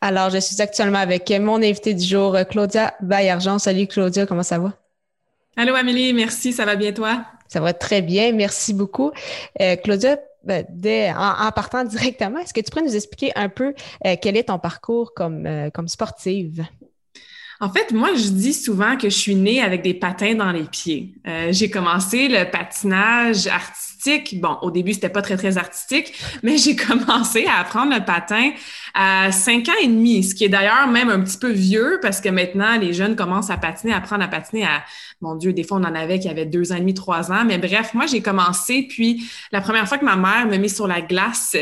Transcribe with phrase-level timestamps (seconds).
[0.00, 3.58] Alors, je suis actuellement avec mon invité du jour, Claudia Baillargeon.
[3.58, 4.72] Salut Claudia, comment ça va?
[5.56, 7.24] Allô Amélie, merci, ça va bien toi?
[7.48, 9.10] Ça va très bien, merci beaucoup.
[9.60, 10.64] Euh, Claudia, ben,
[11.16, 13.74] en, partant directement, est-ce que tu pourrais nous expliquer un peu
[14.06, 16.64] euh, quel est ton parcours comme, euh, comme sportive?
[17.60, 20.64] En fait, moi, je dis souvent que je suis née avec des patins dans les
[20.64, 21.14] pieds.
[21.26, 23.87] Euh, j'ai commencé le patinage artistique.
[24.34, 28.50] Bon, au début, c'était pas très, très artistique, mais j'ai commencé à apprendre le patin
[28.94, 32.20] à cinq ans et demi, ce qui est d'ailleurs même un petit peu vieux parce
[32.20, 34.82] que maintenant, les jeunes commencent à patiner, à apprendre à patiner à,
[35.20, 37.44] mon Dieu, des fois, on en avait qui avaient deux ans et demi, trois ans.
[37.44, 40.86] Mais bref, moi, j'ai commencé, puis la première fois que ma mère me met sur
[40.86, 41.56] la glace,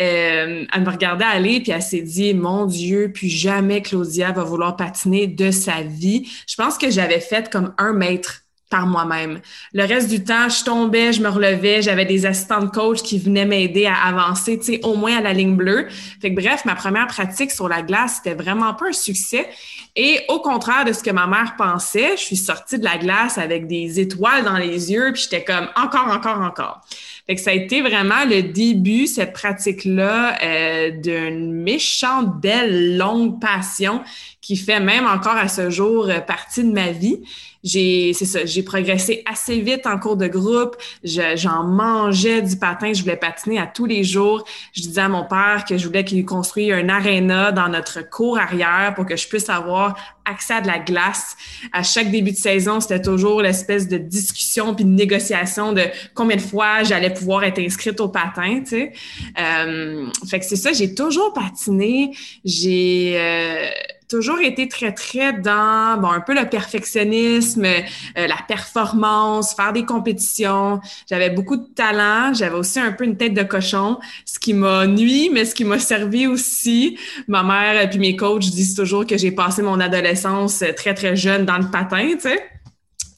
[0.00, 4.44] euh, elle me regardait aller, puis elle s'est dit, mon Dieu, puis jamais Claudia va
[4.44, 6.28] vouloir patiner de sa vie.
[6.46, 9.40] Je pense que j'avais fait comme un mètre par moi-même.
[9.72, 13.18] Le reste du temps, je tombais, je me relevais, j'avais des assistants de coach qui
[13.18, 15.86] venaient m'aider à avancer, tu sais, au moins à la ligne bleue.
[16.20, 19.48] Fait que bref, ma première pratique sur la glace, c'était vraiment pas un succès.
[19.94, 23.38] Et au contraire de ce que ma mère pensait, je suis sortie de la glace
[23.38, 26.80] avec des étoiles dans les yeux, puis j'étais comme encore, encore, encore.
[27.26, 33.40] Fait que ça a été vraiment le début, cette pratique-là, euh, d'une méchante, belle, longue
[33.40, 34.02] passion
[34.40, 37.20] qui fait même encore à ce jour euh, partie de ma vie
[37.66, 40.76] j'ai c'est ça, j'ai progressé assez vite en cours de groupe.
[41.02, 44.44] J'en mangeais du patin, je voulais patiner à tous les jours.
[44.72, 48.38] Je disais à mon père que je voulais qu'il construise un aréna dans notre cour
[48.38, 51.36] arrière pour que je puisse avoir accès à de la glace.
[51.72, 55.82] À chaque début de saison, c'était toujours l'espèce de discussion puis de négociation de
[56.14, 58.92] combien de fois j'allais pouvoir être inscrite au patin, tu sais.
[59.38, 62.12] Euh, fait que c'est ça, j'ai toujours patiné.
[62.44, 63.68] J'ai euh,
[64.08, 69.84] toujours été très, très dans bon, un peu le perfectionnisme, euh, la performance, faire des
[69.84, 70.80] compétitions.
[71.08, 72.34] J'avais beaucoup de talent.
[72.34, 75.64] J'avais aussi un peu une tête de cochon, ce qui m'a nuit, mais ce qui
[75.64, 76.98] m'a servi aussi.
[77.28, 81.16] Ma mère et puis mes coachs disent toujours que j'ai passé mon adolescence très, très
[81.16, 82.42] jeune dans le patin, tu sais.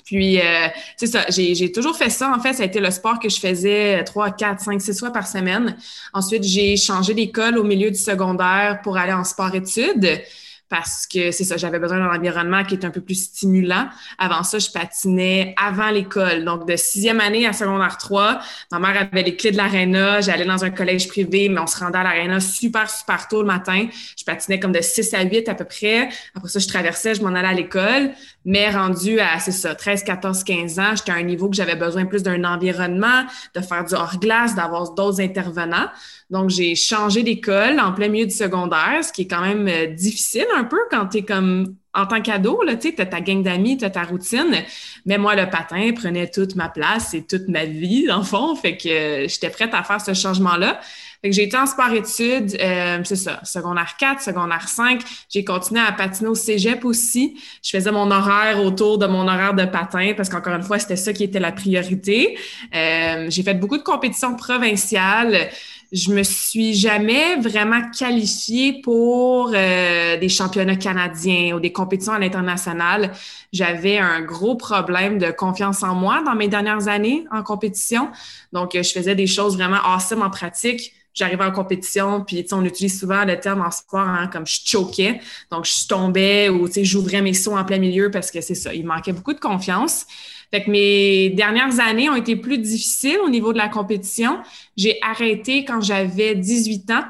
[0.08, 2.32] Puis, euh, c'est ça, j'ai toujours fait ça.
[2.34, 5.12] En fait, ça a été le sport que je faisais trois, quatre, cinq, six fois
[5.12, 5.76] par semaine.
[6.14, 10.22] Ensuite, j'ai changé d'école au milieu du secondaire pour aller en sport-études
[10.68, 13.88] parce que c'est ça, j'avais besoin d'un environnement qui est un peu plus stimulant.
[14.18, 16.44] Avant ça, je patinais avant l'école.
[16.44, 18.40] Donc, de sixième année à secondaire 3,
[18.72, 20.20] ma mère avait les clés de l'aréna.
[20.20, 23.46] J'allais dans un collège privé, mais on se rendait à l'aréna super, super tôt le
[23.46, 23.88] matin.
[24.18, 26.08] Je patinais comme de 6 à 8 à peu près.
[26.34, 28.10] Après ça, je traversais, je m'en allais à l'école.
[28.44, 31.76] Mais rendu à, c'est ça, 13, 14, 15 ans, j'étais à un niveau que j'avais
[31.76, 33.24] besoin plus d'un environnement,
[33.54, 35.88] de faire du hors-glace, d'avoir d'autres intervenants.
[36.30, 39.86] Donc, j'ai changé d'école en plein milieu du secondaire, ce qui est quand même euh,
[39.86, 43.84] difficile un peu quand tu comme en tant qu'ado, tu as ta gang d'amis, tu
[43.84, 44.64] as ta routine.
[45.04, 48.54] Mais moi, le patin prenait toute ma place et toute ma vie, dans le fond.
[48.54, 50.80] Fait que euh, j'étais prête à faire ce changement-là.
[51.22, 55.02] Fait que j'ai été en sport-études, euh, c'est ça, secondaire 4, secondaire 5.
[55.28, 57.40] J'ai continué à patiner au cégep aussi.
[57.62, 60.96] Je faisais mon horaire autour de mon horaire de patin parce qu'encore une fois, c'était
[60.96, 62.38] ça qui était la priorité.
[62.74, 65.50] Euh, j'ai fait beaucoup de compétitions provinciales
[65.90, 72.18] je me suis jamais vraiment qualifiée pour euh, des championnats canadiens ou des compétitions à
[72.18, 73.12] l'international.
[73.52, 78.10] J'avais un gros problème de confiance en moi dans mes dernières années en compétition.
[78.52, 80.92] Donc, je faisais des choses vraiment awesome en pratique.
[81.14, 85.20] J'arrivais en compétition, puis on utilise souvent le terme en sport hein, comme je choquais.
[85.50, 88.86] Donc, je tombais ou j'ouvrais mes sauts en plein milieu parce que c'est ça, il
[88.86, 90.06] manquait beaucoup de confiance.
[90.50, 94.38] Fait que mes dernières années ont été plus difficiles au niveau de la compétition.
[94.76, 97.04] J'ai arrêté quand j'avais 18 ans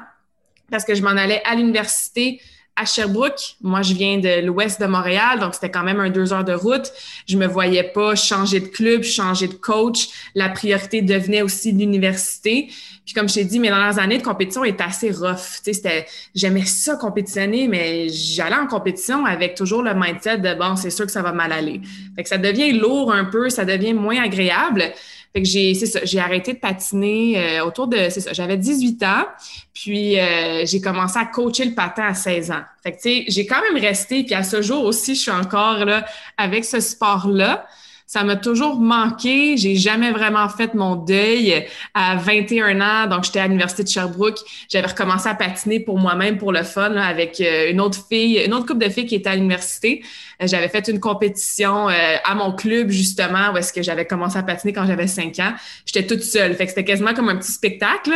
[0.69, 2.41] parce que je m'en allais à l'université
[2.75, 3.55] à Sherbrooke.
[3.61, 6.53] Moi, je viens de l'ouest de Montréal, donc c'était quand même un deux heures de
[6.53, 6.91] route.
[7.27, 10.07] Je me voyais pas changer de club, changer de coach.
[10.33, 12.69] La priorité devenait aussi l'université.
[13.09, 15.61] Puis comme je t'ai dit, mes dernières années de compétition étaient assez rough.
[15.63, 20.91] C'était, j'aimais ça compétitionner, mais j'allais en compétition avec toujours le mindset de bon, c'est
[20.91, 21.81] sûr que ça va mal aller.
[22.15, 24.93] Fait que ça devient lourd un peu, ça devient moins agréable.
[25.33, 28.57] Fait que j'ai, c'est ça, j'ai arrêté de patiner euh, autour de, c'est ça, j'avais
[28.57, 29.25] 18 ans,
[29.73, 32.61] puis euh, j'ai commencé à coacher le patin à 16 ans.
[32.83, 35.31] Fait que, tu sais, j'ai quand même resté, puis à ce jour aussi, je suis
[35.31, 36.05] encore là
[36.37, 37.65] avec ce sport-là
[38.09, 39.55] ça m'a toujours manqué.
[39.55, 43.07] J'ai jamais vraiment fait mon deuil à 21 ans.
[43.07, 44.39] Donc, j'étais à l'université de Sherbrooke.
[44.67, 48.55] J'avais recommencé à patiner pour moi-même, pour le fun, avec euh, une autre fille, une
[48.55, 50.01] autre couple de filles qui était à l'université.
[50.41, 54.39] Euh, j'avais fait une compétition euh, à mon club, justement, où est-ce que j'avais commencé
[54.39, 55.53] à patiner quand j'avais 5 ans.
[55.85, 56.55] J'étais toute seule.
[56.55, 58.13] Fait que c'était quasiment comme un petit spectacle,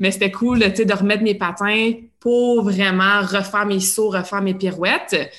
[0.00, 4.42] mais c'était cool, tu sais, de remettre mes patins pour vraiment refaire mes sauts, refaire
[4.42, 5.30] mes pirouettes.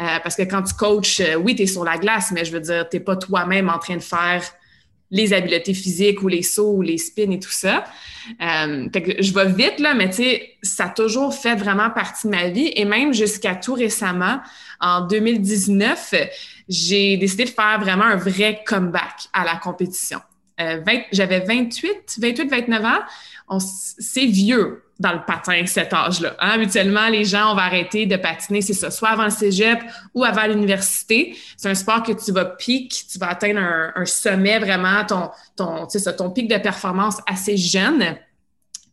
[0.00, 2.52] Euh, parce que quand tu coaches, euh, oui, tu es sur la glace, mais je
[2.52, 4.42] veux dire, tu n'es pas toi-même en train de faire
[5.10, 7.84] les habiletés physiques ou les sauts ou les spins et tout ça.
[8.42, 11.90] Euh, fait que je vais vite, là, mais tu sais, ça a toujours fait vraiment
[11.90, 12.72] partie de ma vie.
[12.74, 14.40] Et même jusqu'à tout récemment,
[14.80, 16.14] en 2019,
[16.68, 20.20] j'ai décidé de faire vraiment un vrai comeback à la compétition.
[20.60, 20.80] Euh,
[21.12, 23.58] J'avais 28, 28, 29 ans.
[23.98, 26.36] C'est vieux dans le patin, cet âge-là.
[26.38, 26.50] Hein?
[26.50, 29.80] Habituellement, les gens, on va arrêter de patiner, c'est ça, soit avant le cégep
[30.14, 31.36] ou avant l'université.
[31.56, 33.60] C'est un sport que tu vas piquer, tu vas atteindre
[33.94, 38.16] un, sommet vraiment, ton, ton, ton pic de performance assez jeune.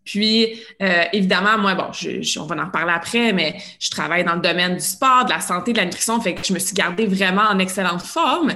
[0.04, 1.92] Puis, euh, évidemment, moi, bon,
[2.40, 5.40] on va en parler après, mais je travaille dans le domaine du sport, de la
[5.40, 8.54] santé, de la nutrition, fait que je me suis gardée vraiment en excellente forme.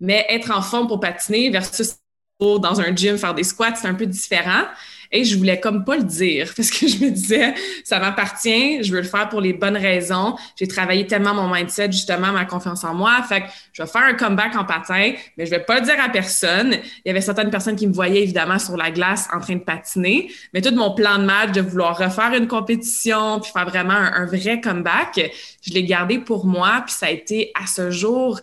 [0.00, 1.94] Mais être en forme pour patiner versus
[2.38, 4.64] dans un gym faire des squats, c'est un peu différent.
[5.10, 7.54] Et je voulais comme pas le dire parce que je me disais,
[7.84, 10.36] ça m'appartient, je veux le faire pour les bonnes raisons.
[10.56, 13.22] J'ai travaillé tellement mon mindset, justement, ma confiance en moi.
[13.26, 15.96] Fait que je vais faire un comeback en patin, mais je vais pas le dire
[15.98, 16.72] à personne.
[16.72, 19.60] Il y avait certaines personnes qui me voyaient évidemment sur la glace en train de
[19.60, 23.94] patiner, mais tout mon plan de match de vouloir refaire une compétition puis faire vraiment
[23.94, 25.32] un, un vrai comeback,
[25.62, 26.82] je l'ai gardé pour moi.
[26.84, 28.40] Puis ça a été à ce jour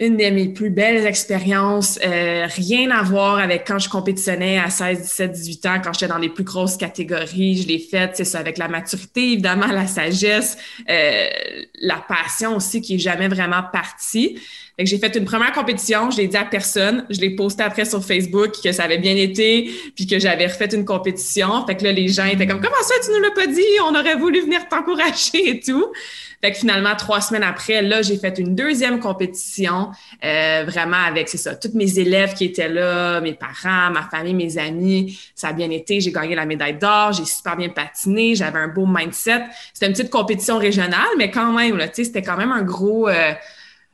[0.00, 4.70] une de mes plus belles expériences, euh, rien à voir avec quand je compétitionnais à
[4.70, 7.62] 16, 17, 18 ans, quand j'étais dans les plus grosses catégories.
[7.62, 10.56] Je l'ai faite, c'est ça, avec la maturité, évidemment, la sagesse,
[10.88, 11.26] euh,
[11.80, 14.38] la passion aussi qui est jamais vraiment partie.
[14.80, 18.04] J'ai fait une première compétition, je l'ai dit à personne, je l'ai posté après sur
[18.04, 21.66] Facebook que ça avait bien été, puis que j'avais refait une compétition.
[21.66, 23.62] Fait que là, les gens étaient comme, comment ça, tu nous l'as pas dit?
[23.84, 25.92] On aurait voulu venir t'encourager et tout.
[26.40, 29.90] Fait que finalement, trois semaines après, là, j'ai fait une deuxième compétition,
[30.24, 34.34] euh, vraiment avec, c'est ça, tous mes élèves qui étaient là, mes parents, ma famille,
[34.34, 35.18] mes amis.
[35.34, 36.00] Ça a bien été.
[36.00, 39.42] J'ai gagné la médaille d'or, j'ai super bien patiné, j'avais un beau mindset.
[39.74, 42.62] C'était une petite compétition régionale, mais quand même, là, tu sais, c'était quand même un
[42.62, 43.08] gros...
[43.08, 43.32] Euh,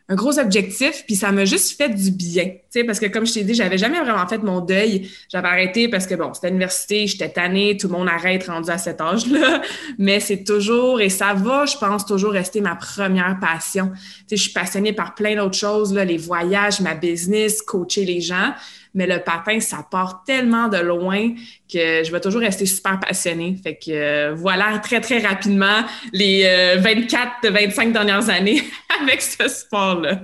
[0.09, 2.57] un gros objectif, puis ça m'a juste fait du bien,
[2.87, 5.11] parce que comme je t'ai dit, j'avais jamais vraiment fait mon deuil.
[5.33, 8.77] J'avais arrêté parce que, bon, c'était l'université, j'étais tannée, tout le monde arrête rendu à
[8.77, 9.63] cet âge-là,
[9.99, 13.93] mais c'est toujours, et ça va, je pense, toujours rester ma première passion.
[14.31, 18.53] Je suis passionnée par plein d'autres choses, là, les voyages, ma business, coacher les gens,
[18.95, 21.31] mais le patin, ça part tellement de loin
[21.73, 23.57] que je vais toujours rester super passionnée.
[23.63, 25.83] Fait que euh, voilà très, très rapidement
[26.13, 26.45] les
[26.79, 28.63] 24, euh, 25 dernières années
[29.03, 30.21] avec ce sport-là.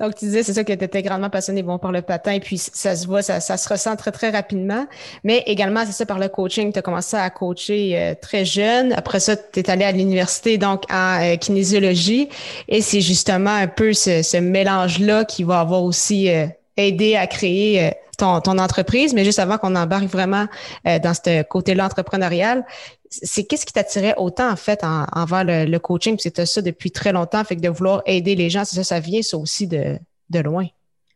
[0.00, 2.40] Donc, tu disais, c'est ça que tu étais grandement passionné bon, par le patin, et
[2.40, 4.84] puis ça se voit, ça, se ressent très, très rapidement.
[5.22, 6.72] Mais également, c'est ça par le coaching.
[6.72, 8.92] Tu as commencé à coacher euh, très jeune.
[8.94, 12.28] Après ça, tu es allé à l'université, donc en kinésiologie.
[12.68, 16.30] Et c'est justement un peu ce, mélange-là qui va avoir aussi
[16.76, 19.14] aider à créer euh, ton, ton entreprise.
[19.14, 20.46] Mais juste avant qu'on embarque vraiment
[20.86, 22.64] euh, dans ce côté-là entrepreneurial,
[23.10, 26.16] c'est qu'est-ce qui t'attirait autant, en fait, envers le, coaching?
[26.16, 28.84] Puis c'était ça depuis très longtemps, fait que de vouloir aider les gens, c'est ça,
[28.84, 29.98] ça vient ça aussi de,
[30.30, 30.66] de loin.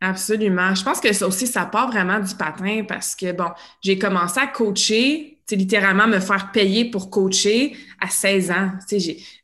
[0.00, 0.74] Absolument.
[0.74, 3.48] Je pense que ça aussi, ça part vraiment du patin parce que, bon,
[3.82, 8.70] j'ai commencé à coacher littéralement me faire payer pour coacher à 16 ans.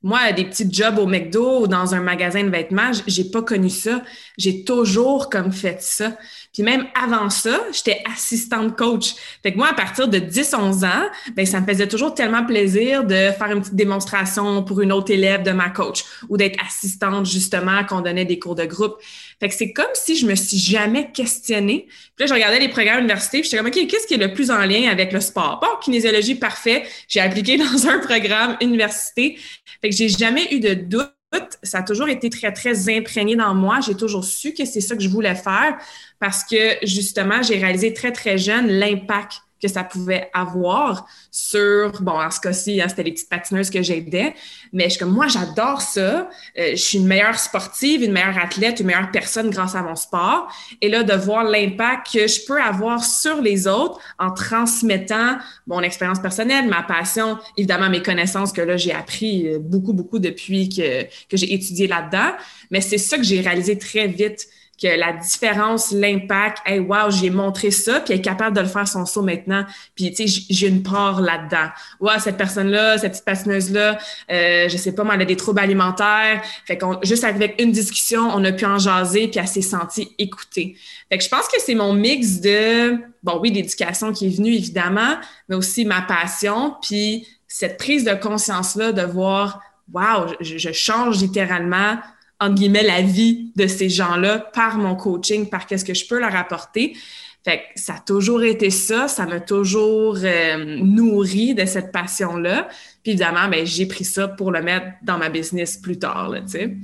[0.03, 3.69] moi, des petits jobs au McDo ou dans un magasin de vêtements, j'ai pas connu
[3.69, 4.03] ça.
[4.38, 6.17] J'ai toujours comme fait ça.
[6.57, 9.15] Puis même avant ça, j'étais assistante coach.
[9.43, 13.05] Fait que moi, à partir de 10-11 ans, ben ça me faisait toujours tellement plaisir
[13.05, 17.27] de faire une petite démonstration pour une autre élève de ma coach ou d'être assistante
[17.27, 18.97] justement qu'on donnait des cours de groupe.
[19.39, 21.89] Fait que c'est comme si je me suis jamais questionnée.
[22.17, 24.33] Puis là, je regardais les programmes universités, puis j'étais comme, OK, qu'est-ce qui est le
[24.33, 25.61] plus en lien avec le sport?
[25.61, 26.85] Bon, kinésiologie, parfait.
[27.07, 29.39] J'ai appliqué dans un programme université.
[29.83, 31.16] Fait que j'ai jamais eu de doute
[31.62, 33.80] ça a toujours été très, très imprégné dans moi.
[33.80, 35.76] J'ai toujours su que c'est ça que je voulais faire
[36.18, 42.13] parce que justement, j'ai réalisé très, très jeune l'impact que ça pouvait avoir sur, bon,
[42.13, 44.35] en ce cas-ci, hein, c'était les petites patineuses que j'aidais,
[44.73, 46.29] mais je suis comme, moi, j'adore ça.
[46.59, 49.95] Euh, je suis une meilleure sportive, une meilleure athlète, une meilleure personne grâce à mon
[49.95, 50.49] sport.
[50.81, 55.81] Et là, de voir l'impact que je peux avoir sur les autres en transmettant mon
[55.81, 60.69] expérience personnelle, ma passion, évidemment mes connaissances que là, j'ai appris euh, beaucoup, beaucoup depuis
[60.69, 62.33] que, que j'ai étudié là-dedans.
[62.71, 64.47] Mais c'est ça que j'ai réalisé très vite
[64.80, 68.66] que la différence, l'impact, hey, wow, j'ai montré ça, puis elle est capable de le
[68.66, 69.64] faire son saut maintenant,
[69.95, 71.68] puis tu sais, j'ai une part là-dedans.
[72.00, 73.99] Ouais, cette personne-là, cette petite patineuse-là,
[74.30, 76.42] euh, je sais pas, mais elle a des troubles alimentaires.
[76.66, 80.14] Fait qu'on, juste avec une discussion, on a pu en jaser, puis elle s'est sentie
[80.18, 80.76] écoutée.
[81.09, 84.52] Fait que je pense que c'est mon mix de, bon, oui, l'éducation qui est venue,
[84.52, 85.16] évidemment,
[85.49, 89.61] mais aussi ma passion, puis cette prise de conscience-là de voir,
[89.95, 91.97] wow, je change littéralement
[92.40, 96.19] entre guillemets, la vie de ces gens-là par mon coaching, par qu'est-ce que je peux
[96.19, 96.97] leur apporter.
[97.45, 102.69] Fait que ça a toujours été ça, ça m'a toujours euh, nourri de cette passion-là.
[103.02, 106.49] Puis évidemment, ben, j'ai pris ça pour le mettre dans ma business plus tard, tu
[106.49, 106.76] sais.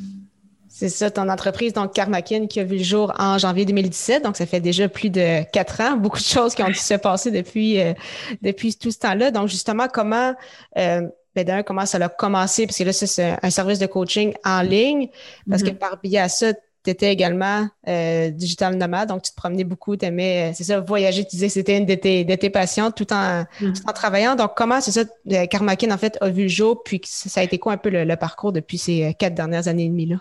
[0.74, 4.24] C'est ça, ton entreprise, donc Karmakin, qui a vu le jour en janvier 2017.
[4.24, 5.98] Donc, ça fait déjà plus de quatre ans.
[5.98, 7.92] Beaucoup de choses qui ont dû se passer depuis, euh,
[8.40, 9.30] depuis tout ce temps-là.
[9.30, 10.32] Donc, justement, comment
[10.78, 11.02] euh,
[11.34, 14.62] ben d'un, comment ça a commencé, parce que là, c'est un service de coaching en
[14.62, 15.08] ligne,
[15.48, 15.74] parce que mm-hmm.
[15.74, 16.52] par biais à ça,
[16.84, 20.64] tu étais également euh, digital nomade, donc tu te promenais beaucoup, tu aimais, euh, c'est
[20.64, 23.72] ça, voyager, tu disais que c'était une de tes, de tes passions tout en, mm-hmm.
[23.72, 24.34] tout en travaillant.
[24.34, 27.44] Donc, comment, c'est ça, euh, Karmakin, en fait, a vu le jour, puis ça a
[27.44, 30.16] été quoi un peu le, le parcours depuis ces quatre dernières années et demie là?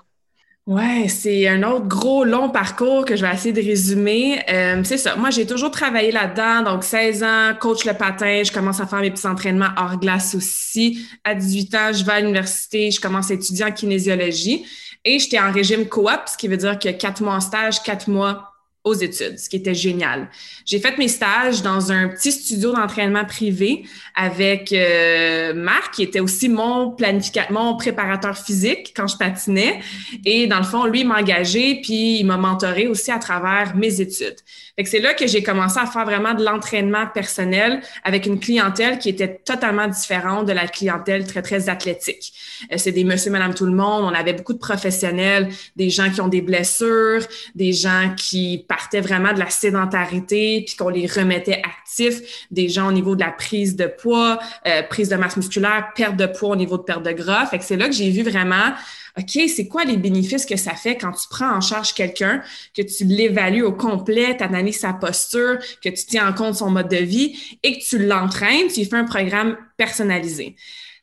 [0.68, 4.44] Ouais, c'est un autre gros long parcours que je vais essayer de résumer.
[4.48, 5.16] Euh, c'est ça.
[5.16, 6.72] Moi, j'ai toujours travaillé là-dedans.
[6.72, 8.44] Donc, 16 ans, coach le patin.
[8.44, 11.04] Je commence à faire mes petits entraînements hors glace aussi.
[11.24, 12.92] À 18 ans, je vais à l'université.
[12.92, 14.64] Je commence à étudier en kinésiologie.
[15.04, 18.08] Et j'étais en régime coop, ce qui veut dire que quatre mois en stage, quatre
[18.08, 18.51] mois
[18.84, 20.28] aux études, ce qui était génial.
[20.66, 23.84] J'ai fait mes stages dans un petit studio d'entraînement privé
[24.16, 29.82] avec euh, Marc, qui était aussi mon planificateur, mon préparateur physique quand je patinais.
[30.26, 34.02] Et dans le fond, lui, m'a engagé, puis il m'a mentoré aussi à travers mes
[34.02, 34.38] études.
[34.82, 38.40] Fait que c'est là que j'ai commencé à faire vraiment de l'entraînement personnel avec une
[38.40, 42.34] clientèle qui était totalement différente de la clientèle très, très athlétique.
[42.72, 44.06] Euh, c'est des monsieur, madame, tout le monde.
[44.06, 47.22] On avait beaucoup de professionnels, des gens qui ont des blessures,
[47.54, 52.88] des gens qui partaient vraiment de la sédentarité puis qu'on les remettait actifs, des gens
[52.88, 56.50] au niveau de la prise de poids, euh, prise de masse musculaire, perte de poids
[56.50, 57.46] au niveau de perte de gras.
[57.46, 58.74] Fait que c'est là que j'ai vu vraiment
[59.18, 62.42] OK, c'est quoi les bénéfices que ça fait quand tu prends en charge quelqu'un,
[62.76, 66.70] que tu l'évalues au complet, tu analyses sa posture, que tu tiens en compte son
[66.70, 70.56] mode de vie et que tu l'entraînes, tu fais un programme personnalisé.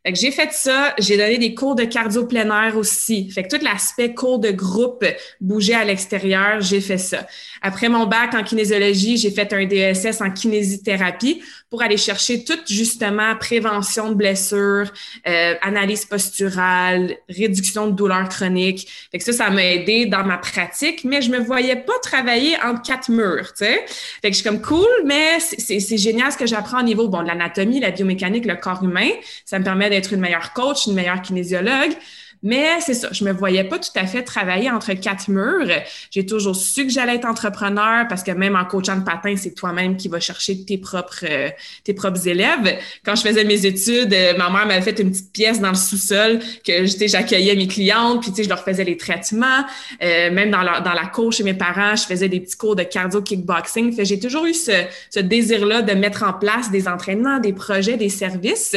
[0.07, 3.31] Fait j'ai fait ça, j'ai donné des cours de cardio plein aussi.
[3.31, 5.05] Fait que tout l'aspect cours de groupe,
[5.41, 7.27] bouger à l'extérieur, j'ai fait ça.
[7.63, 12.65] Après mon bac en kinésiologie, j'ai fait un DSS en kinésithérapie pour aller chercher toute
[12.67, 14.91] justement prévention de blessures,
[15.27, 18.89] euh, analyse posturale, réduction de douleurs chroniques.
[19.11, 22.57] Fait que ça, ça m'a aidé dans ma pratique, mais je me voyais pas travailler
[22.65, 23.85] entre quatre murs, tu sais.
[23.87, 27.23] Fait que je suis comme cool, mais c'est génial ce que j'apprends au niveau bon
[27.23, 29.11] de l'anatomie, la biomécanique, le corps humain.
[29.45, 31.93] Ça me permet d'être une meilleure coach, une meilleure kinésiologue.
[32.43, 35.69] Mais c'est ça, je me voyais pas tout à fait travailler entre quatre murs.
[36.11, 39.55] J'ai toujours su que j'allais être entrepreneur parce que même en coachant de patin, c'est
[39.55, 41.49] toi-même qui vas chercher tes propres, euh,
[41.83, 42.79] tes propres élèves.
[43.05, 45.75] Quand je faisais mes études, euh, ma mère m'avait fait une petite pièce dans le
[45.75, 49.65] sous-sol que j'accueillais mes clientes, puis je leur faisais les traitements.
[50.01, 52.77] Euh, même dans la, dans la cour chez mes parents, je faisais des petits cours
[52.77, 54.05] de cardio kickboxing.
[54.05, 58.09] J'ai toujours eu ce, ce désir-là de mettre en place des entraînements, des projets, des
[58.09, 58.77] services.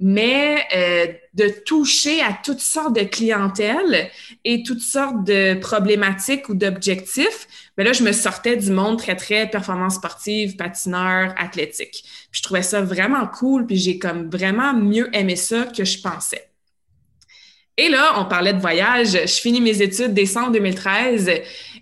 [0.00, 4.10] Mais euh, de toucher à toutes sortes de clientèles
[4.44, 9.16] et toutes sortes de problématiques ou d'objectifs, mais là, je me sortais du monde très,
[9.16, 12.04] très performance sportive, patineur, athlétique.
[12.30, 16.00] Puis je trouvais ça vraiment cool, puis j'ai comme vraiment mieux aimé ça que je
[16.00, 16.48] pensais.
[17.76, 19.12] Et là, on parlait de voyage.
[19.12, 21.30] Je finis mes études décembre 2013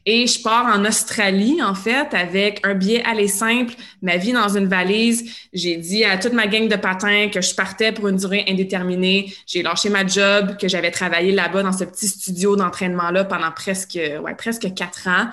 [0.08, 4.56] et je pars en Australie, en fait, avec un billet aller simple, ma vie dans
[4.56, 5.28] une valise.
[5.52, 9.34] J'ai dit à toute ma gang de patins que je partais pour une durée indéterminée.
[9.48, 13.98] J'ai lâché ma job, que j'avais travaillé là-bas dans ce petit studio d'entraînement-là pendant presque,
[13.98, 15.26] ouais, presque quatre ans.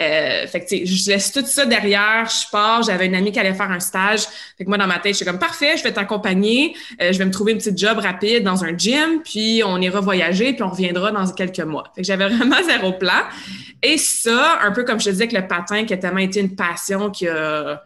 [0.00, 2.26] Euh, fait que, je laisse tout ça derrière.
[2.26, 2.84] Je pars.
[2.84, 4.20] J'avais une amie qui allait faire un stage.
[4.56, 6.76] Fait que moi, dans ma tête, je suis comme, parfait, je vais t'accompagner.
[7.02, 10.00] Euh, je vais me trouver une petite job rapide dans un gym, puis on ira
[10.00, 11.90] voyager, puis on reviendra dans quelques mois.
[11.96, 13.22] Fait que j'avais vraiment zéro plan.
[13.82, 16.40] Et ça, un peu comme je te disais que le patin, qui a tellement été
[16.40, 17.82] une passion qui a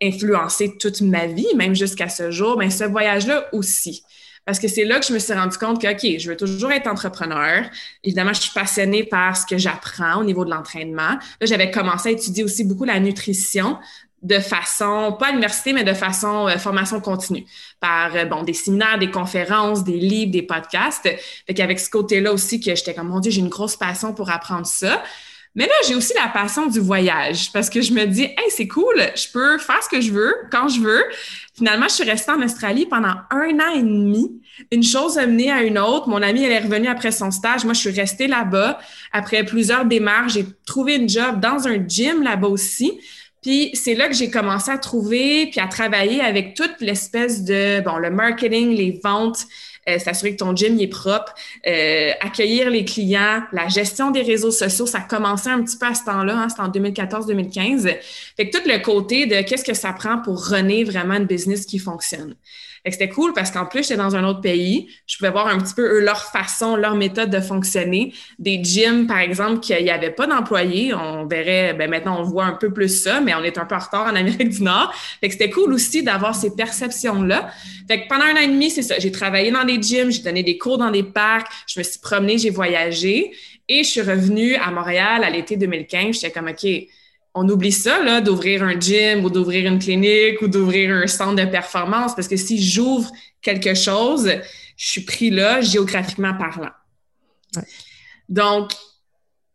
[0.00, 4.04] influencé toute ma vie, même jusqu'à ce jour, mais ben, ce voyage-là aussi.
[4.44, 6.72] Parce que c'est là que je me suis rendu compte que, OK, je veux toujours
[6.72, 7.64] être entrepreneur.
[8.02, 11.12] Évidemment, je suis passionnée par ce que j'apprends au niveau de l'entraînement.
[11.40, 13.78] Là, j'avais commencé à étudier aussi beaucoup la nutrition
[14.22, 17.44] de façon, pas à l'université, mais de façon euh, formation continue,
[17.80, 21.08] par euh, bon, des séminaires, des conférences, des livres, des podcasts.
[21.46, 24.30] Fait qu'avec ce côté-là aussi, que j'étais comme, mon Dieu, j'ai une grosse passion pour
[24.30, 25.02] apprendre ça.
[25.54, 28.68] Mais là, j'ai aussi la passion du voyage parce que je me dis, hey, c'est
[28.68, 31.04] cool, je peux faire ce que je veux quand je veux.
[31.54, 34.40] Finalement, je suis restée en Australie pendant un an et demi.
[34.70, 36.08] Une chose a mené à une autre.
[36.08, 37.64] Mon amie, elle est revenue après son stage.
[37.64, 38.78] Moi, je suis restée là-bas.
[39.12, 42.98] Après plusieurs démarches, j'ai trouvé une job dans un gym là-bas aussi.
[43.42, 47.80] Puis c'est là que j'ai commencé à trouver puis à travailler avec toute l'espèce de,
[47.80, 49.46] bon, le marketing, les ventes,
[49.88, 51.34] euh, s'assurer que ton gym est propre,
[51.66, 55.94] euh, accueillir les clients, la gestion des réseaux sociaux, ça commençait un petit peu à
[55.94, 57.98] ce temps-là, hein, c'était en 2014-2015.
[58.36, 61.66] Fait que tout le côté de qu'est-ce que ça prend pour runner vraiment une business
[61.66, 62.34] qui fonctionne
[62.90, 64.88] c'était cool parce qu'en plus, j'étais dans un autre pays.
[65.06, 68.12] Je pouvais voir un petit peu eux, leur façon, leur méthode de fonctionner.
[68.40, 70.92] Des gyms, par exemple, qu'il n'y avait pas d'employés.
[70.92, 73.76] On verrait, ben maintenant, on voit un peu plus ça, mais on est un peu
[73.76, 74.92] en retard en Amérique du Nord.
[75.20, 77.50] Fait que c'était cool aussi d'avoir ces perceptions-là.
[77.86, 78.98] Fait que pendant un an et demi, c'est ça.
[78.98, 82.00] J'ai travaillé dans des gyms, j'ai donné des cours dans des parcs, je me suis
[82.00, 83.32] promenée, j'ai voyagé.
[83.68, 86.16] Et je suis revenue à Montréal à l'été 2015.
[86.16, 86.66] J'étais comme, OK,
[87.34, 91.42] on oublie ça, là, d'ouvrir un gym ou d'ouvrir une clinique ou d'ouvrir un centre
[91.42, 94.30] de performance parce que si j'ouvre quelque chose,
[94.76, 96.72] je suis pris là géographiquement parlant.
[98.28, 98.72] Donc,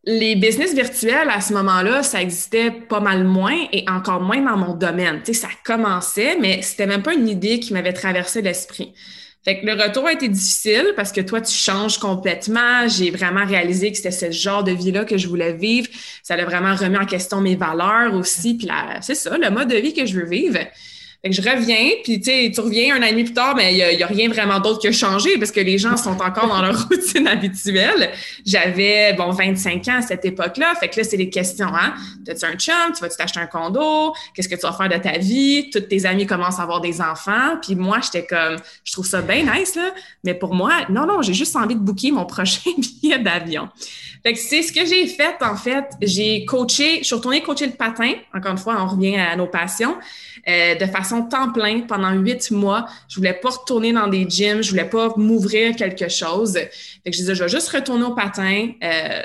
[0.06, 4.58] les business virtuels à ce moment-là, ça existait pas mal moins et encore moins dans
[4.58, 5.22] mon domaine.
[5.24, 8.94] Tu sais, ça commençait, mais c'était même pas une idée qui m'avait traversé l'esprit.
[9.48, 12.86] Fait que le retour a été difficile parce que toi, tu changes complètement.
[12.90, 15.88] J'ai vraiment réalisé que c'était ce genre de vie-là que je voulais vivre.
[16.22, 18.56] Ça a vraiment remis en question mes valeurs aussi.
[18.56, 18.68] Puis
[19.00, 20.60] c'est ça, le mode de vie que je veux vivre.
[21.24, 23.98] Fait que je reviens, puis tu reviens un an et demi plus tard, mais il
[23.98, 26.62] n'y a, rien vraiment d'autre qui a changé parce que les gens sont encore dans
[26.62, 28.12] leur routine habituelle.
[28.46, 30.76] J'avais, bon, 25 ans à cette époque-là.
[30.80, 31.96] Fait que là, c'est des questions, hein.
[32.24, 32.94] T'as-tu un chum?
[32.96, 34.14] Tu vas-tu t'acheter un condo?
[34.36, 35.72] Qu'est-ce que tu vas faire de ta vie?
[35.72, 37.58] Toutes tes amis commencent à avoir des enfants.
[37.64, 39.92] Puis moi, j'étais comme, je trouve ça bien nice, là.
[40.24, 43.70] Mais pour moi, non, non, j'ai juste envie de booker mon prochain billet d'avion.
[44.22, 45.86] Fait que c'est ce que j'ai fait, en fait.
[46.00, 48.14] J'ai coaché, je suis retournée coacher le patin.
[48.36, 49.96] Encore une fois, on revient à nos passions.
[50.48, 52.88] Euh, de façon temps plein pendant huit mois.
[53.08, 56.54] Je voulais pas retourner dans des gyms, je voulais pas m'ouvrir quelque chose.
[56.54, 56.72] Fait
[57.06, 58.72] je disais, je vais juste retourner au patin.
[58.84, 59.22] Euh,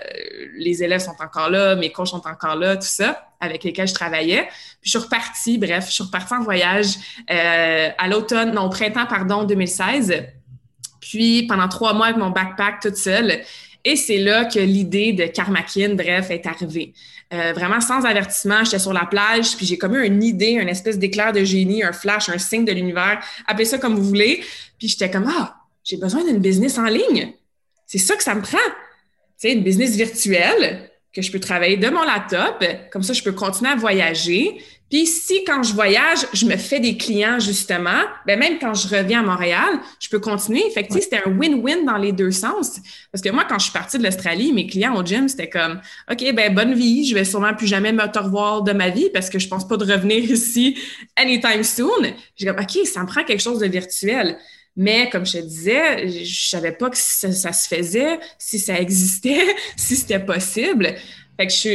[0.57, 3.95] les élèves sont encore là, mes coachs sont encore là, tout ça, avec lesquels je
[3.95, 4.49] travaillais.
[4.81, 6.95] Puis je suis repartie, bref, je suis repartie en voyage
[7.31, 10.25] euh, à l'automne, non, au printemps, pardon, 2016.
[11.01, 13.43] Puis pendant trois mois avec mon backpack toute seule.
[13.85, 16.95] Et c'est là que l'idée de Karmakin, bref, est arrivée.
[17.33, 20.69] Euh, vraiment sans avertissement, j'étais sur la plage, puis j'ai comme eu une idée, une
[20.69, 24.45] espèce d'éclair de génie, un flash, un signe de l'univers, appelez ça comme vous voulez.
[24.79, 27.33] Puis j'étais comme, ah, j'ai besoin d'une business en ligne.
[27.87, 28.59] C'est ça que ça me prend.
[28.59, 33.23] Tu sais, une business virtuelle que je peux travailler de mon laptop, comme ça je
[33.23, 38.03] peux continuer à voyager, puis si quand je voyage, je me fais des clients justement,
[38.27, 40.69] ben même quand je reviens à Montréal, je peux continuer.
[40.69, 42.79] Fait que c'était un win-win dans les deux sens.
[43.11, 45.81] Parce que moi, quand je suis partie de l'Australie, mes clients au gym, c'était comme
[46.11, 49.31] OK, ben bonne vie, je vais sûrement plus jamais me revoir de ma vie parce
[49.31, 50.79] que je pense pas de revenir ici
[51.17, 52.13] anytime soon.
[52.37, 54.37] J'ai comme OK, ça me prend quelque chose de virtuel.
[54.77, 58.79] Mais comme je te disais, je savais pas que ça, ça se faisait, si ça
[58.79, 60.97] existait, si c'était possible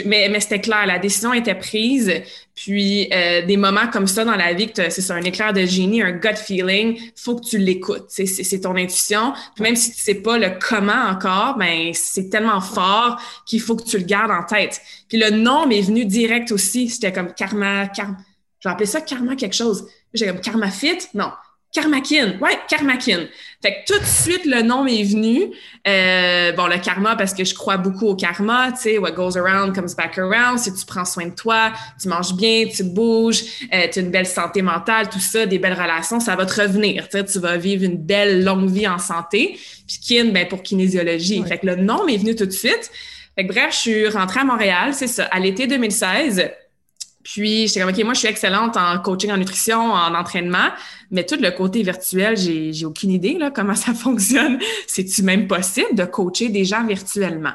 [0.05, 2.11] mais, c'était clair, la décision était prise.
[2.55, 6.01] Puis euh, des moments comme ça dans la vie, c'est ça, un éclair de génie,
[6.01, 8.05] un gut feeling, faut que tu l'écoutes.
[8.07, 9.33] C'est ton intuition.
[9.59, 13.83] Même si tu sais pas le comment encore, ben c'est tellement fort qu'il faut que
[13.83, 14.81] tu le gardes en tête.
[15.07, 16.89] Puis le nom m'est venu direct aussi.
[16.89, 18.17] C'était comme karma, karma.
[18.59, 19.87] J'ai appelé ça karma quelque chose.
[20.13, 20.97] J'ai comme karma fit?
[21.13, 21.31] Non,
[21.73, 23.27] Karmakin, ouais, Karmakin.
[23.61, 25.51] Fait que tout de suite, le nom est venu.
[25.87, 29.37] Euh, bon, le karma, parce que je crois beaucoup au karma, tu sais, what goes
[29.37, 30.59] around comes back around.
[30.59, 34.11] Si tu prends soin de toi, tu manges bien, tu bouges, euh, tu as une
[34.11, 37.09] belle santé mentale, tout ça, des belles relations, ça va te revenir.
[37.09, 39.59] Tu tu vas vivre une belle longue vie en santé.
[39.87, 41.43] Puis kin, ben pour kinésiologie.
[41.43, 42.91] Fait que le nom m'est venu tout de suite.
[43.35, 46.49] Fait que bref, je suis rentrée à Montréal, c'est ça, à l'été 2016.
[47.33, 50.69] Puis, j'étais comme, OK, moi, je suis excellente en coaching en nutrition, en entraînement,
[51.11, 54.59] mais tout le côté virtuel, j'ai, j'ai aucune idée, là, comment ça fonctionne.
[54.87, 57.51] C'est-tu même possible de coacher des gens virtuellement?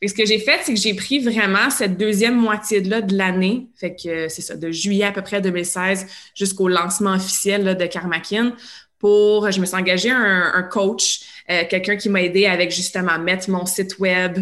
[0.00, 3.68] Fait ce que j'ai fait, c'est que j'ai pris vraiment cette deuxième moitié-là de l'année,
[3.76, 7.86] fait que c'est ça, de juillet à peu près 2016 jusqu'au lancement officiel là, de
[7.86, 8.52] Karmakin,
[8.98, 13.16] pour, je me suis engagée un, un coach, euh, quelqu'un qui m'a aidé avec justement
[13.20, 14.38] mettre mon site web,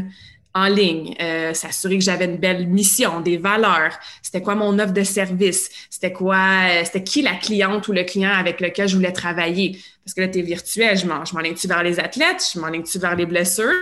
[0.55, 4.93] en ligne, euh, s'assurer que j'avais une belle mission, des valeurs, c'était quoi mon offre
[4.93, 8.97] de service, c'était quoi, euh, c'était qui la cliente ou le client avec lequel je
[8.97, 9.79] voulais travailler?
[10.05, 12.71] Parce que là, tu es virtuel, je m'en, je tu vers les athlètes, je m'en
[12.83, 13.73] tu vers les blessures.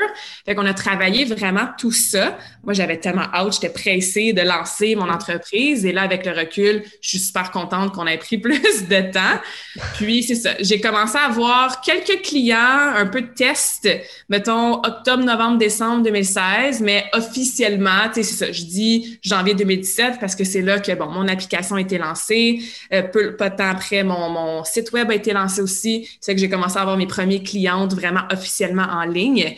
[0.44, 2.37] Fait qu'on a travaillé vraiment tout ça.
[2.62, 5.87] Moi, j'avais tellement hâte, j'étais pressée de lancer mon entreprise.
[5.87, 9.40] Et là, avec le recul, je suis super contente qu'on ait pris plus de temps.
[9.94, 10.50] Puis, c'est ça.
[10.61, 13.88] J'ai commencé à avoir quelques clients, un peu de tests,
[14.28, 18.52] mettons octobre, novembre, décembre 2016, mais officiellement, tu sais, c'est ça.
[18.52, 22.61] Je dis janvier 2017 parce que c'est là que, bon, mon application a été lancée.
[22.92, 26.34] Euh, peu, pas de temps après, mon, mon site web a été lancé aussi c'est
[26.34, 29.56] que j'ai commencé à avoir mes premiers clientes vraiment officiellement en ligne.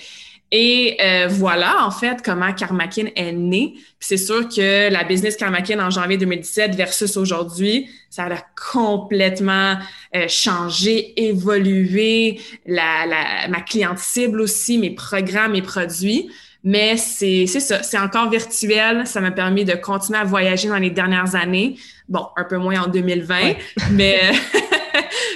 [0.54, 3.72] Et euh, voilà, en fait, comment Karmakin est né.
[3.98, 8.36] c'est sûr que la business Karmakin en janvier 2017 versus aujourd'hui, ça a
[8.70, 9.78] complètement
[10.14, 16.30] euh, changé, évolué, la, la, ma cliente cible aussi, mes programmes, mes produits.
[16.64, 19.06] Mais c'est ça, c'est encore virtuel.
[19.06, 21.76] Ça m'a permis de continuer à voyager dans les dernières années.
[22.10, 23.54] Bon, un peu moins en 2020,
[23.92, 24.20] mais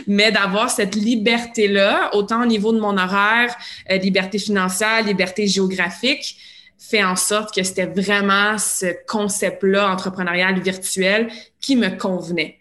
[0.07, 3.55] mais d'avoir cette liberté-là, autant au niveau de mon horaire,
[3.91, 6.39] euh, liberté financière, liberté géographique,
[6.79, 11.29] fait en sorte que c'était vraiment ce concept-là entrepreneurial virtuel
[11.61, 12.59] qui me convenait.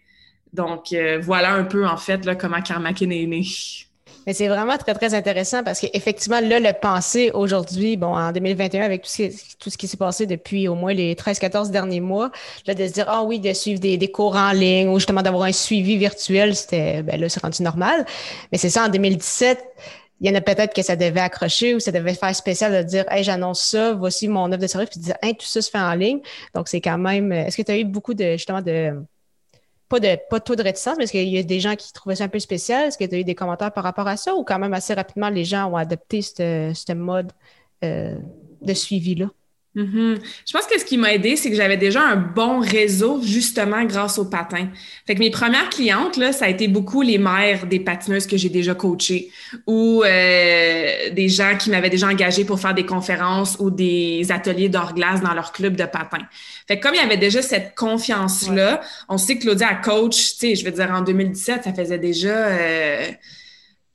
[0.54, 3.44] Donc, euh, voilà un peu, en fait, là, comment Karmakin est né.
[4.26, 8.84] Mais c'est vraiment très, très intéressant parce qu'effectivement, là, le penser aujourd'hui, bon, en 2021,
[8.84, 12.02] avec tout ce qui, tout ce qui s'est passé depuis au moins les 13-14 derniers
[12.02, 12.32] mois,
[12.66, 15.22] là, de se dire, ah oui, de suivre des, des cours en ligne ou justement
[15.22, 18.06] d'avoir un suivi virtuel, c'était, ben là, c'est rendu normal.
[18.52, 19.60] Mais c'est ça, en 2017,
[20.22, 22.88] il y en a peut-être que ça devait accrocher ou ça devait faire spécial de
[22.88, 25.62] dire Hey, j'annonce ça, voici mon offre de service, puis de dire Hey, tout ça
[25.62, 26.20] se fait en ligne.
[26.54, 27.32] Donc, c'est quand même.
[27.32, 28.94] Est-ce que tu as eu beaucoup de justement de
[30.00, 32.26] pas de pas de réticence, mais est-ce qu'il y a des gens qui trouvaient ça
[32.26, 32.88] un peu spécial?
[32.88, 34.94] Est-ce que tu as eu des commentaires par rapport à ça ou quand même assez
[34.94, 37.32] rapidement les gens ont adopté ce mode
[37.84, 38.18] euh,
[38.62, 39.28] de suivi-là?
[39.76, 40.20] Mm-hmm.
[40.48, 43.84] Je pense que ce qui m'a aidé, c'est que j'avais déjà un bon réseau justement
[43.84, 44.70] grâce au patin.
[45.06, 48.38] Fait que mes premières clientes, là, ça a été beaucoup les mères des patineuses que
[48.38, 49.32] j'ai déjà coachées
[49.68, 54.70] ou euh, des gens qui m'avaient déjà engagé pour faire des conférences ou des ateliers
[54.70, 56.20] d'or-glace dans leur club de patin.
[56.68, 60.16] Fait que comme il y avait déjà cette confiance-là, on sait que Claudia a coach,
[60.16, 62.48] tu sais, je veux dire, en 2017, ça faisait déjà...
[62.48, 63.12] Euh,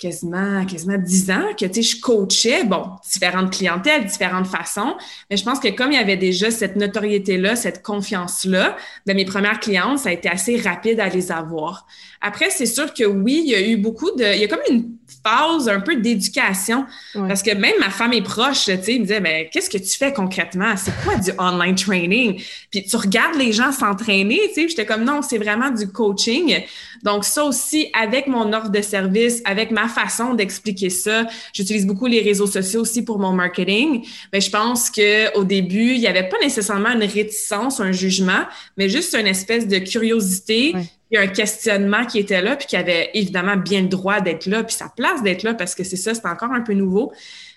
[0.00, 4.96] quasiment, quasiment 10 ans que, tu sais, je coachais, bon, différentes clientèles, différentes façons,
[5.28, 8.74] mais je pense que comme il y avait déjà cette notoriété-là, cette confiance-là, de
[9.06, 11.86] ben, mes premières clientes, ça a été assez rapide à les avoir.
[12.22, 14.60] Après, c'est sûr que oui, il y a eu beaucoup de, il y a comme
[14.70, 14.90] une
[15.22, 19.20] phase un peu d'éducation, parce que même ma femme est proche, tu sais, me disait,
[19.20, 20.74] mais qu'est-ce que tu fais concrètement?
[20.76, 22.42] C'est quoi du online training?
[22.70, 26.62] Puis tu regardes les gens s'entraîner, tu sais, j'étais comme, non, c'est vraiment du coaching.
[27.02, 31.26] Donc ça aussi, avec mon offre de service, avec ma façon d'expliquer ça.
[31.52, 34.06] J'utilise beaucoup les réseaux sociaux aussi pour mon marketing.
[34.32, 38.44] Mais je pense que au début, il n'y avait pas nécessairement une réticence, un jugement,
[38.76, 40.74] mais juste une espèce de curiosité.
[41.12, 44.62] et un questionnement qui était là, puis qui avait évidemment bien le droit d'être là,
[44.62, 47.12] puis sa place d'être là, parce que c'est ça, c'est encore un peu nouveau.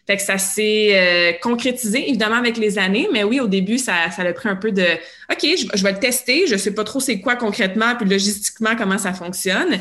[0.05, 4.11] Fait que ça s'est euh, concrétisé, évidemment, avec les années, mais oui, au début, ça,
[4.11, 4.83] ça a pris un peu de
[5.31, 8.75] OK, je, je vais le tester, je sais pas trop c'est quoi concrètement, puis logistiquement,
[8.75, 9.79] comment ça fonctionne.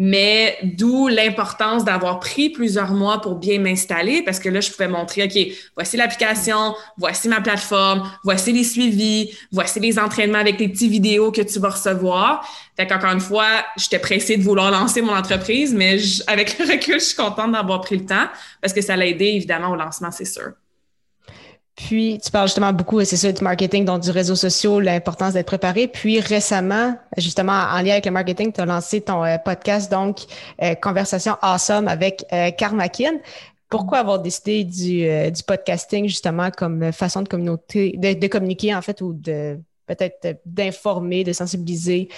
[0.00, 4.86] Mais d'où l'importance d'avoir pris plusieurs mois pour bien m'installer parce que là, je pouvais
[4.86, 10.68] montrer, OK, voici l'application, voici ma plateforme, voici les suivis, voici les entraînements avec les
[10.68, 12.48] petits vidéos que tu vas recevoir.
[12.76, 17.00] Fait qu'encore une fois, j'étais pressée de vouloir lancer mon entreprise, mais avec le recul,
[17.00, 18.28] je suis contente d'avoir pris le temps
[18.60, 20.52] parce que ça l'a aidé évidemment au lancement, c'est sûr.
[21.78, 25.46] Puis, tu parles justement beaucoup, c'est ça, du marketing, donc du réseau social, l'importance d'être
[25.46, 25.86] préparé.
[25.86, 30.18] Puis, récemment, justement, en lien avec le marketing, tu as lancé ton euh, podcast, donc,
[30.60, 32.50] euh, Conversation Awesome avec euh.
[33.70, 38.82] Pourquoi avoir décidé du, euh, du, podcasting, justement, comme façon de, communauté, de, communiquer, en
[38.82, 42.08] fait, ou de peut-être d'informer, de sensibiliser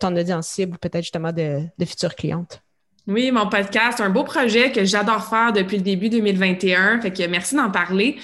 [0.00, 2.62] ton audience cible, peut-être justement de, de futures clientes?
[3.06, 7.00] Oui, mon podcast, un beau projet que j'adore faire depuis le début 2021.
[7.02, 8.16] Fait que merci d'en parler.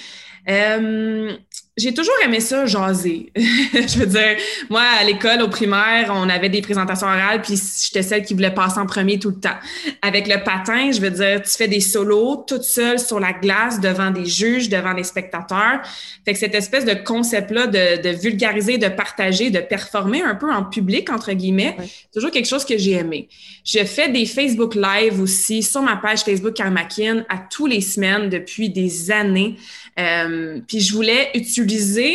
[0.47, 1.37] Euh,
[1.79, 3.31] j'ai toujours aimé ça, jaser.
[3.37, 4.37] je veux dire,
[4.69, 8.53] moi, à l'école, au primaire, on avait des présentations orales, puis j'étais celle qui voulait
[8.53, 9.57] passer en premier tout le temps.
[10.03, 13.81] Avec le patin, je veux dire, tu fais des solos toute seule sur la glace
[13.81, 15.81] devant des juges, devant des spectateurs.
[16.25, 20.53] Fait que cette espèce de concept-là de, de, vulgariser, de partager, de performer un peu
[20.53, 23.29] en public, entre guillemets, c'est toujours quelque chose que j'ai aimé.
[23.65, 28.29] Je fais des Facebook Live aussi sur ma page Facebook Karmakin à tous les semaines
[28.29, 29.57] depuis des années.
[29.99, 31.68] Euh, puis je voulais utiliser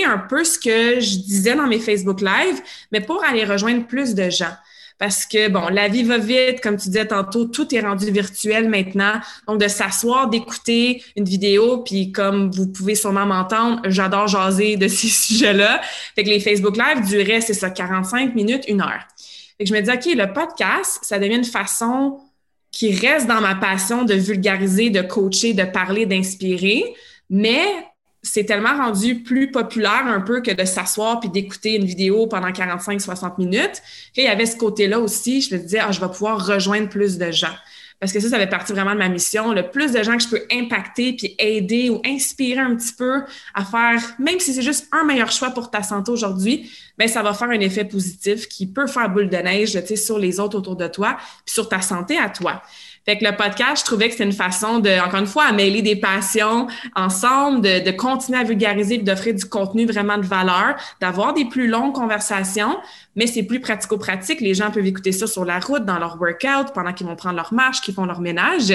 [0.05, 2.61] un peu ce que je disais dans mes Facebook Live,
[2.91, 4.53] mais pour aller rejoindre plus de gens.
[4.99, 8.69] Parce que, bon, la vie va vite, comme tu disais tantôt, tout est rendu virtuel
[8.69, 9.19] maintenant.
[9.47, 14.87] Donc, de s'asseoir, d'écouter une vidéo, puis comme vous pouvez sûrement m'entendre, j'adore jaser de
[14.87, 15.81] ces sujets-là.
[16.15, 19.05] Fait que les Facebook Live duraient, c'est ça, 45 minutes, une heure.
[19.57, 22.19] Fait que je me dis, OK, le podcast, ça devient une façon
[22.71, 26.95] qui reste dans ma passion de vulgariser, de coacher, de parler, d'inspirer
[27.33, 27.65] mais
[28.23, 32.49] c'est tellement rendu plus populaire un peu que de s'asseoir puis d'écouter une vidéo pendant
[32.49, 33.81] 45-60 minutes
[34.13, 35.41] qu'il y avait ce côté-là aussi.
[35.41, 37.55] Je me disais, ah, je vais pouvoir rejoindre plus de gens.
[37.99, 39.53] Parce que ça, ça fait partie vraiment de ma mission.
[39.53, 43.23] Le plus de gens que je peux impacter puis aider ou inspirer un petit peu
[43.53, 47.23] à faire, même si c'est juste un meilleur choix pour ta santé aujourd'hui, ben ça
[47.23, 50.39] va faire un effet positif qui peut faire boule de neige, tu sais, sur les
[50.39, 52.61] autres autour de toi puis sur ta santé à toi.
[53.05, 55.51] Fait que le podcast, je trouvais que c'était une façon de, encore une fois, à
[55.51, 60.25] mêler des passions ensemble, de, de continuer à vulgariser et d'offrir du contenu vraiment de
[60.25, 62.77] valeur, d'avoir des plus longues conversations,
[63.15, 64.39] mais c'est plus pratico-pratique.
[64.39, 67.35] Les gens peuvent écouter ça sur la route, dans leur workout, pendant qu'ils vont prendre
[67.35, 68.73] leur marche, qu'ils font leur ménage.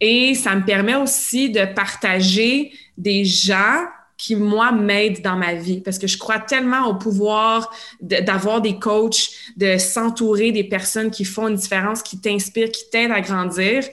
[0.00, 3.86] Et ça me permet aussi de partager des gens
[4.24, 8.78] qui, moi, m'aident dans ma vie parce que je crois tellement au pouvoir d'avoir des
[8.78, 13.84] coachs, de s'entourer des personnes qui font une différence, qui t'inspirent, qui t'aident à grandir.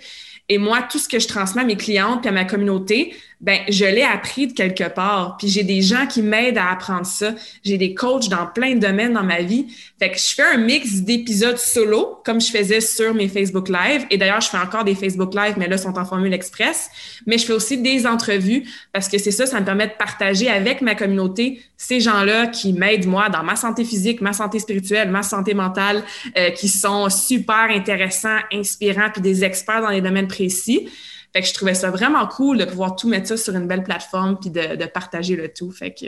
[0.48, 3.60] Et moi, tout ce que je transmets à mes clientes et à ma communauté, ben
[3.70, 5.36] je l'ai appris de quelque part.
[5.38, 7.34] Puis j'ai des gens qui m'aident à apprendre ça.
[7.64, 9.66] J'ai des coachs dans plein de domaines dans ma vie.
[10.00, 14.06] Fait que je fais un mix d'épisodes solo, comme je faisais sur mes Facebook Live.
[14.12, 16.90] Et d'ailleurs, je fais encore des Facebook Live, mais là, sont en formule express.
[17.26, 20.48] Mais je fais aussi des entrevues parce que c'est ça, ça me permet de partager
[20.48, 25.10] avec ma communauté ces gens-là qui m'aident, moi, dans ma santé physique, ma santé spirituelle,
[25.10, 26.04] ma santé mentale,
[26.38, 30.88] euh, qui sont super intéressants, inspirants, puis des experts dans les domaines précis.
[31.34, 33.84] Fait que je trouvais ça vraiment cool de pouvoir tout mettre ça sur une belle
[33.84, 35.72] plateforme puis de, de partager le tout.
[35.72, 36.08] Fait que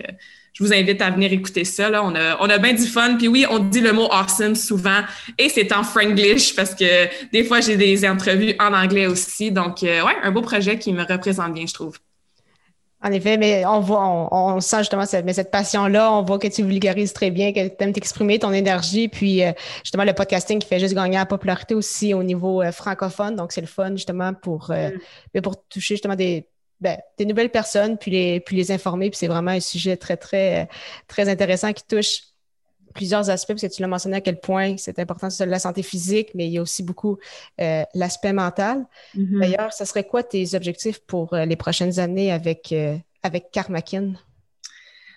[0.53, 1.89] je vous invite à venir écouter ça.
[1.89, 2.03] Là.
[2.03, 3.15] On, a, on a bien du fun.
[3.17, 5.01] Puis oui, on dit le mot awesome souvent
[5.37, 9.51] et c'est en franglish parce que des fois, j'ai des entrevues en anglais aussi.
[9.51, 11.97] Donc, euh, ouais, un beau projet qui me représente bien, je trouve.
[13.03, 16.47] En effet, mais on voit, on, sent justement cette, mais cette passion-là, on voit que
[16.47, 19.51] tu vulgarises très bien, que tu aimes t'exprimer, ton énergie, puis euh,
[19.83, 23.51] justement le podcasting qui fait juste gagner en popularité aussi au niveau euh, francophone, donc
[23.51, 24.89] c'est le fun justement pour, euh,
[25.35, 25.41] mm.
[25.41, 26.47] pour toucher justement des,
[26.79, 30.15] ben, des nouvelles personnes, puis les, puis les informer, puis c'est vraiment un sujet très,
[30.15, 30.69] très,
[31.09, 32.32] très intéressant qui touche
[32.93, 35.83] plusieurs aspects, parce que tu l'as mentionné à quel point c'est important sur la santé
[35.83, 37.17] physique, mais il y a aussi beaucoup
[37.59, 38.85] euh, l'aspect mental.
[39.17, 39.39] Mm-hmm.
[39.39, 44.13] D'ailleurs, ce serait quoi tes objectifs pour euh, les prochaines années avec, euh, avec Karmakin?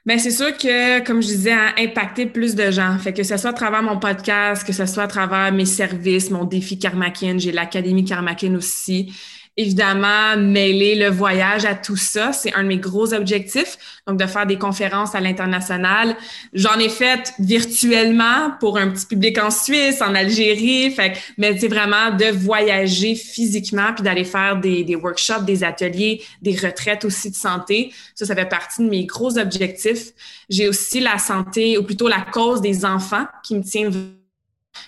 [0.04, 2.96] Bien, c'est sûr que, comme je disais, à impacter plus de gens.
[2.98, 6.30] Fait que ce soit à travers mon podcast, que ce soit à travers mes services,
[6.30, 9.12] mon défi Karmakin, j'ai l'Académie Karmakin aussi
[9.56, 13.78] évidemment, mêler le voyage à tout ça, c'est un de mes gros objectifs.
[14.06, 16.14] Donc, de faire des conférences à l'international.
[16.52, 20.90] J'en ai fait virtuellement pour un petit public en Suisse, en Algérie.
[20.90, 26.22] Fait mais c'est vraiment de voyager physiquement puis d'aller faire des, des workshops, des ateliers,
[26.42, 27.92] des retraites aussi de santé.
[28.14, 30.12] Ça, ça fait partie de mes gros objectifs.
[30.48, 33.90] J'ai aussi la santé, ou plutôt la cause des enfants qui me tient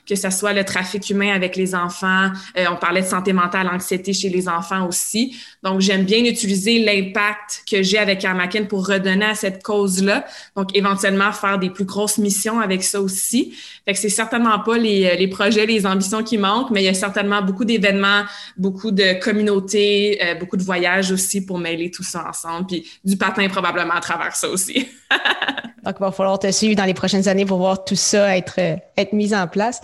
[0.06, 2.30] que ce soit le trafic humain avec les enfants.
[2.56, 5.36] Euh, on parlait de santé mentale, anxiété chez les enfants aussi.
[5.62, 10.24] Donc, j'aime bien utiliser l'impact que j'ai avec Armaken pour redonner à cette cause-là.
[10.56, 13.54] Donc, éventuellement, faire des plus grosses missions avec ça aussi.
[13.84, 16.86] Fait que c'est certainement pas les, euh, les, projets, les ambitions qui manquent, mais il
[16.86, 18.24] y a certainement beaucoup d'événements,
[18.56, 22.66] beaucoup de communautés, euh, beaucoup de voyages aussi pour mêler tout ça ensemble.
[22.66, 24.88] Puis du patin probablement à travers ça aussi.
[25.88, 28.58] Donc, il va falloir te suivre dans les prochaines années pour voir tout ça être,
[28.58, 29.80] être mis en place.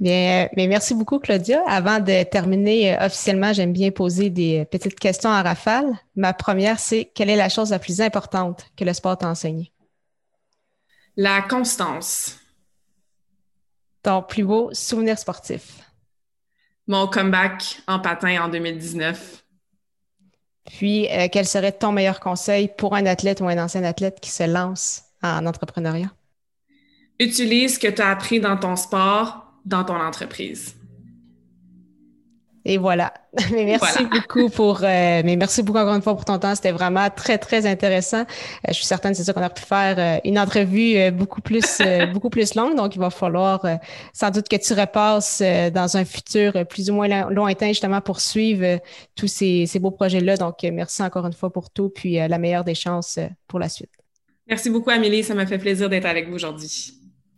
[0.00, 1.62] Bien, mais merci beaucoup, Claudia.
[1.68, 5.92] Avant de terminer euh, officiellement, j'aime bien poser des petites questions à rafale.
[6.16, 9.70] Ma première, c'est quelle est la chose la plus importante que le sport t'a enseigné?
[11.16, 12.36] La constance.
[14.02, 15.78] Ton plus beau souvenir sportif?
[16.88, 19.44] Mon comeback en patin en 2019.
[20.64, 24.30] Puis, euh, quel serait ton meilleur conseil pour un athlète ou un ancien athlète qui
[24.30, 26.10] se lance en entrepreneuriat?
[27.18, 30.76] Utilise ce que tu as appris dans ton sport dans ton entreprise.
[32.66, 33.12] Et voilà.
[33.52, 36.54] Mais merci beaucoup pour, euh, mais merci beaucoup encore une fois pour ton temps.
[36.54, 38.20] C'était vraiment très, très intéressant.
[38.20, 41.82] Euh, je suis certaine, c'est ça qu'on a pu faire euh, une entrevue beaucoup plus,
[42.14, 42.74] beaucoup plus longue.
[42.76, 43.66] Donc, il va falloir
[44.14, 45.42] sans doute que tu repasses
[45.74, 48.78] dans un futur plus ou moins lointain, justement, pour suivre
[49.14, 50.36] tous ces, ces beaux projets-là.
[50.36, 51.90] Donc, merci encore une fois pour tout.
[51.90, 54.03] Puis, la meilleure des chances pour la suite.
[54.46, 55.22] Merci beaucoup, Amélie.
[55.22, 56.94] Ça m'a fait plaisir d'être avec vous aujourd'hui.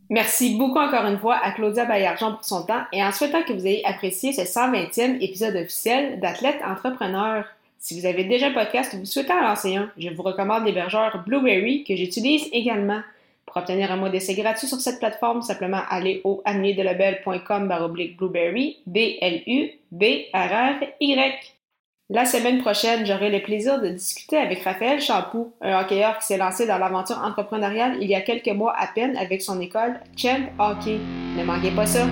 [0.09, 3.53] Merci beaucoup encore une fois à Claudia Bayargent pour son temps et en souhaitant que
[3.53, 7.45] vous ayez apprécié ce 120e épisode officiel d'Athlète Entrepreneur.
[7.81, 10.65] Si vous avez déjà un podcast ou vous souhaitez en lancer un, je vous recommande
[10.65, 13.01] l'hébergeur Blueberry que j'utilise également.
[13.47, 19.77] Pour obtenir un mois d'essai gratuit sur cette plateforme, simplement aller au baroblique Blueberry, B-L-U-B-R-R-Y.
[22.09, 26.37] La semaine prochaine, j'aurai le plaisir de discuter avec Raphaël Champoux, un hockeyeur qui s'est
[26.37, 30.39] lancé dans l'aventure entrepreneuriale il y a quelques mois à peine avec son école Champ
[30.61, 30.99] Hockey.
[31.37, 32.07] Ne manquez pas ça!